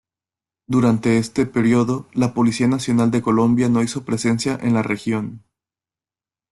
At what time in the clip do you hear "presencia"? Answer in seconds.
4.03-4.57